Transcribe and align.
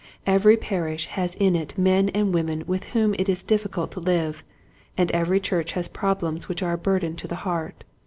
Every 0.25 0.57
parish 0.57 1.05
has 1.13 1.35
in 1.35 1.55
it 1.55 1.77
men 1.77 2.09
and 2.09 2.33
women 2.33 2.63
with 2.65 2.85
whom 2.85 3.13
it 3.19 3.29
is 3.29 3.43
difficult 3.43 3.91
to 3.91 3.99
live, 3.99 4.43
and 4.97 5.11
every 5.11 5.39
church 5.39 5.73
has 5.73 5.87
problems 5.87 6.49
which 6.49 6.63
are 6.63 6.73
a 6.73 6.75
burden 6.79 7.15
to 7.17 7.27
the 7.27 7.35
heart. 7.45 7.83